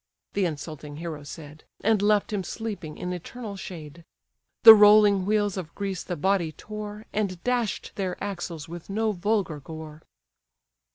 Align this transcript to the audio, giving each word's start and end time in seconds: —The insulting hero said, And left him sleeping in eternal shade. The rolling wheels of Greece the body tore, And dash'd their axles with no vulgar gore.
—The 0.33 0.45
insulting 0.47 0.95
hero 0.95 1.21
said, 1.23 1.63
And 1.81 2.01
left 2.01 2.33
him 2.33 2.43
sleeping 2.43 2.97
in 2.97 3.13
eternal 3.13 3.55
shade. 3.55 4.03
The 4.63 4.73
rolling 4.73 5.27
wheels 5.27 5.57
of 5.57 5.75
Greece 5.75 6.01
the 6.01 6.15
body 6.15 6.51
tore, 6.53 7.05
And 7.13 7.43
dash'd 7.43 7.91
their 7.97 8.17
axles 8.19 8.67
with 8.67 8.89
no 8.89 9.11
vulgar 9.11 9.59
gore. 9.59 10.01